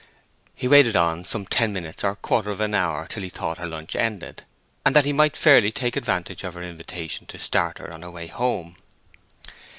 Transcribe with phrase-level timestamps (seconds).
[0.55, 3.59] He waited on some ten minutes or a quarter of an hour, till he thought
[3.59, 4.41] her lunch ended,
[4.83, 8.09] and that he might fairly take advantage of her invitation to start her on her
[8.09, 8.75] way home.